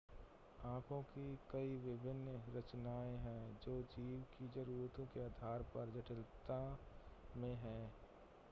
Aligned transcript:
आंखों 0.59 1.01
की 1.03 1.35
कई 1.51 1.75
विभिन्न 1.77 2.33
रचनाएं 2.57 3.17
हैं 3.17 3.57
जो 3.65 3.81
जीव 3.91 4.23
की 4.31 4.47
ज़रूरतों 4.47 5.05
के 5.05 5.25
आधार 5.25 5.63
पर 5.75 5.91
जटिलता 5.91 6.59
में 7.37 7.55
हैं 7.55 7.91